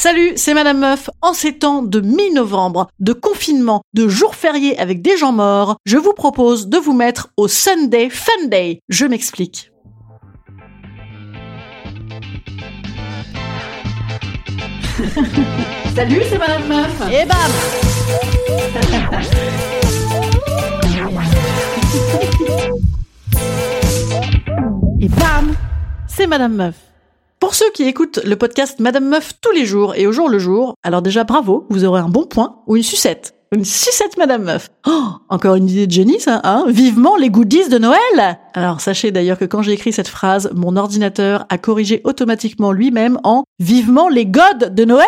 [0.00, 1.10] Salut, c'est Madame Meuf.
[1.22, 5.96] En ces temps de mi-novembre, de confinement, de jours fériés avec des gens morts, je
[5.96, 8.78] vous propose de vous mettre au Sunday Fun Day.
[8.88, 9.72] Je m'explique.
[15.96, 17.02] Salut, c'est Madame Meuf.
[17.10, 17.50] Et bam
[25.00, 25.56] Et bam
[26.06, 26.87] C'est Madame Meuf.
[27.40, 30.40] Pour ceux qui écoutent le podcast Madame Meuf tous les jours et au jour le
[30.40, 33.34] jour, alors déjà bravo, vous aurez un bon point ou une sucette.
[33.52, 34.70] Une sucette Madame Meuf.
[34.88, 36.64] Oh, encore une idée de génie ça, hein?
[36.66, 40.76] Vivement les goodies de Noël Alors sachez d'ailleurs que quand j'ai écrit cette phrase, mon
[40.76, 45.06] ordinateur a corrigé automatiquement lui-même en Vivement les godes de Noël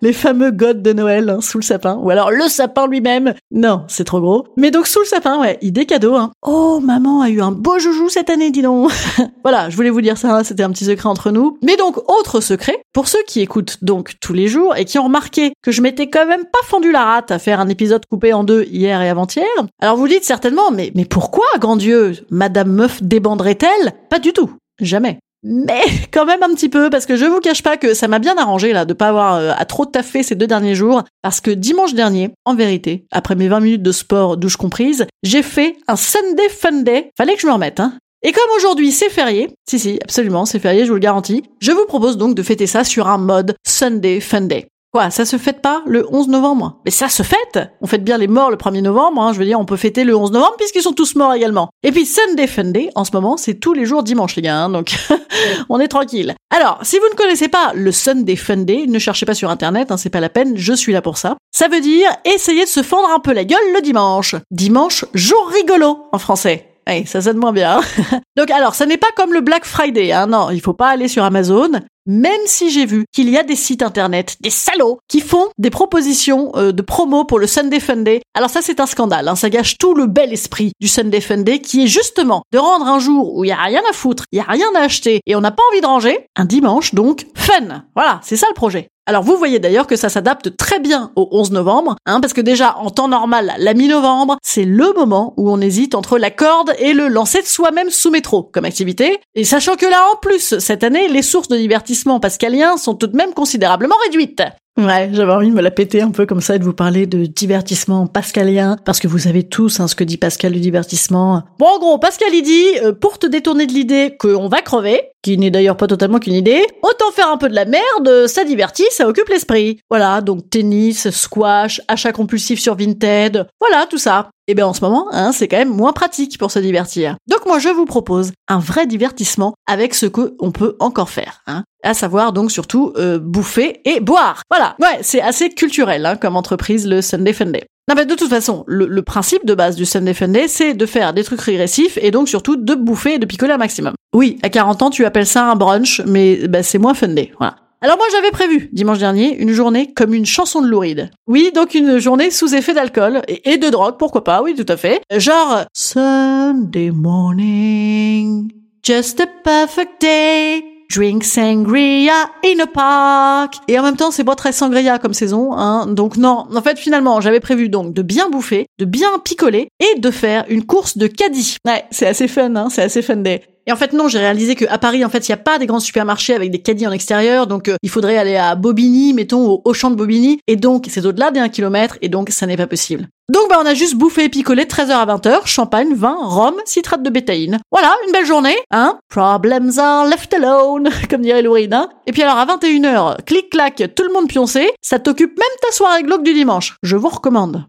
[0.00, 3.34] les fameux godes de Noël hein, sous le sapin, ou alors le sapin lui-même.
[3.50, 4.46] Non, c'est trop gros.
[4.56, 6.14] Mais donc sous le sapin, ouais, idée cadeau.
[6.14, 6.32] Hein.
[6.46, 8.90] Oh, maman a eu un beau joujou cette année, dis donc.
[9.42, 11.58] voilà, je voulais vous dire ça, hein, c'était un petit secret entre nous.
[11.62, 15.04] Mais donc, autre secret, pour ceux qui écoutent donc tous les jours et qui ont
[15.04, 18.32] remarqué que je m'étais quand même pas fendu la rate à faire un épisode coupé
[18.32, 19.46] en deux hier et avant-hier,
[19.80, 24.50] alors vous dites certainement, mais, mais pourquoi, grand Dieu, Madame Meuf débanderait-elle Pas du tout.
[24.80, 28.08] Jamais mais quand même un petit peu parce que je vous cache pas que ça
[28.08, 31.02] m'a bien arrangé là de pas avoir euh, à trop taffer ces deux derniers jours
[31.22, 35.42] parce que dimanche dernier, en vérité, après mes 20 minutes de sport douche comprise, j'ai
[35.42, 37.10] fait un Sunday Fun Day.
[37.16, 37.94] Fallait que je me remette hein.
[38.22, 41.70] Et comme aujourd'hui c'est férié, si si, absolument, c'est férié, je vous le garantis, je
[41.70, 44.66] vous propose donc de fêter ça sur un mode Sunday Fun Day.
[44.90, 46.80] Quoi, ça se fête pas le 11 novembre?
[46.86, 49.44] Mais ça se fête On fête bien les morts le 1er novembre, hein, je veux
[49.44, 51.68] dire, on peut fêter le 11 novembre puisqu'ils sont tous morts également.
[51.82, 54.70] Et puis Sunday Funday, en ce moment, c'est tous les jours dimanche les gars, hein,
[54.70, 54.96] donc
[55.68, 56.34] on est tranquille.
[56.50, 59.98] Alors, si vous ne connaissez pas le Sunday Funday, ne cherchez pas sur internet, hein,
[59.98, 61.36] c'est pas la peine, je suis là pour ça.
[61.50, 64.36] Ça veut dire essayer de se fendre un peu la gueule le dimanche.
[64.50, 66.67] Dimanche, jour rigolo en français.
[67.06, 67.80] Ça sonne moins bien.
[68.36, 71.08] Donc alors, ça n'est pas comme le Black Friday, hein, non, il faut pas aller
[71.08, 71.70] sur Amazon
[72.08, 75.68] même si j'ai vu qu'il y a des sites internet, des salauds, qui font des
[75.70, 78.22] propositions euh, de promo pour le Sunday Funday.
[78.34, 79.28] Alors ça, c'est un scandale.
[79.28, 79.36] Hein.
[79.36, 82.98] Ça gâche tout le bel esprit du Sunday Funday, qui est justement de rendre un
[82.98, 85.36] jour où il y a rien à foutre, il y a rien à acheter et
[85.36, 87.84] on n'a pas envie de ranger, un dimanche donc fun.
[87.94, 88.88] Voilà, c'est ça le projet.
[89.08, 92.42] Alors vous voyez d'ailleurs que ça s'adapte très bien au 11 novembre, hein, parce que
[92.42, 96.74] déjà en temps normal, la mi-novembre, c'est le moment où on hésite entre la corde
[96.78, 99.18] et le lancer de soi-même sous métro comme activité.
[99.34, 103.06] Et sachant que là en plus, cette année, les sources de divertissement pascaliens sont tout
[103.06, 104.42] de même considérablement réduites.
[104.78, 107.06] Ouais, j'avais envie de me la péter un peu comme ça et de vous parler
[107.06, 111.42] de divertissement pascalien, parce que vous savez tous hein, ce que dit Pascal du divertissement.
[111.58, 115.00] Bon, en gros, Pascal il dit, euh, pour te détourner de l'idée qu'on va crever,
[115.28, 118.44] qui n'est d'ailleurs pas totalement qu'une idée, autant faire un peu de la merde, ça
[118.44, 119.78] divertit, ça occupe l'esprit.
[119.90, 124.30] Voilà, donc tennis, squash, achat compulsif sur Vinted, voilà, tout ça.
[124.46, 127.16] Et eh bien en ce moment, hein, c'est quand même moins pratique pour se divertir.
[127.28, 131.42] Donc moi je vous propose un vrai divertissement avec ce qu'on peut encore faire.
[131.46, 134.42] Hein à savoir donc surtout euh, bouffer et boire.
[134.50, 137.66] Voilà, ouais, c'est assez culturel hein, comme entreprise le Sunday Funday.
[137.88, 141.14] Non mais de toute façon, le, principe de base du Sunday Funday, c'est de faire
[141.14, 143.94] des trucs régressifs et donc surtout de bouffer et de picoler un maximum.
[144.18, 147.54] Oui, à 40 ans, tu appelles ça un brunch, mais bah, c'est moins Funday, voilà.
[147.80, 151.12] Alors moi j'avais prévu, dimanche dernier, une journée comme une chanson de Louride.
[151.28, 154.66] Oui, donc une journée sous effet d'alcool et, et, de drogue, pourquoi pas, oui tout
[154.68, 155.02] à fait.
[155.16, 158.50] Genre Sunday morning,
[158.82, 160.64] just a perfect day.
[160.92, 163.56] Drink sangria in a park.
[163.68, 165.86] Et en même temps, c'est pas très sangria comme saison, hein.
[165.86, 170.00] Donc non, en fait, finalement, j'avais prévu donc de bien bouffer, de bien picoler et
[170.00, 171.58] de faire une course de caddie.
[171.66, 172.68] Ouais, c'est assez fun, hein.
[172.70, 173.42] C'est assez fun day.
[173.68, 175.66] Et en fait, non, j'ai réalisé qu'à Paris, en fait, il n'y a pas des
[175.66, 177.46] grands supermarchés avec des caddies en extérieur.
[177.46, 180.40] Donc, euh, il faudrait aller à Bobigny, mettons, au Auchan de Bobigny.
[180.46, 181.98] Et donc, c'est au-delà des 1 km.
[182.00, 183.08] Et donc, ça n'est pas possible.
[183.30, 185.40] Donc, bah, on a juste bouffé et picolé 13h à 20h.
[185.44, 187.58] Champagne, vin, rhum, citrate de bétaïne.
[187.70, 188.98] Voilà, une belle journée, hein.
[189.10, 191.90] Problems are left alone, comme dirait Louride, hein.
[192.06, 194.70] Et puis alors, à 21h, clic-clac, tout le monde pioncé.
[194.80, 196.76] Ça t'occupe même ta soirée glauque du dimanche.
[196.82, 197.66] Je vous recommande.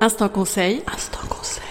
[0.00, 0.82] Instant conseil.
[0.92, 1.69] Instant conseil.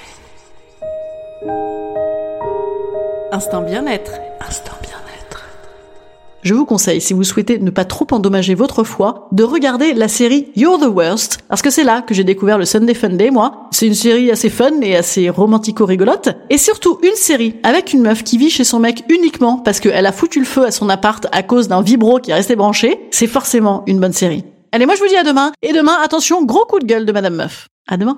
[3.32, 4.14] Instant bien-être.
[4.42, 5.46] Instant bien-être.
[6.42, 10.08] Je vous conseille, si vous souhaitez ne pas trop endommager votre foi, de regarder la
[10.08, 13.30] série You're the Worst, parce que c'est là que j'ai découvert le Sunday Fun Day,
[13.30, 13.68] moi.
[13.70, 18.24] C'est une série assez fun et assez romantico-rigolote, et surtout une série avec une meuf
[18.24, 21.28] qui vit chez son mec uniquement parce qu'elle a foutu le feu à son appart
[21.32, 23.00] à cause d'un vibro qui est resté branché.
[23.12, 24.44] C'est forcément une bonne série.
[24.72, 27.12] Allez, moi je vous dis à demain, et demain, attention, gros coup de gueule de
[27.12, 27.68] Madame Meuf.
[27.88, 28.18] À demain.